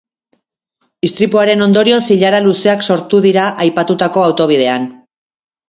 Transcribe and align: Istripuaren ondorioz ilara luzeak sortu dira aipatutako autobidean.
Istripuaren 1.07 1.61
ondorioz 1.65 2.01
ilara 2.17 2.41
luzeak 2.47 2.83
sortu 2.89 3.21
dira 3.29 3.47
aipatutako 3.67 4.27
autobidean. 4.33 4.93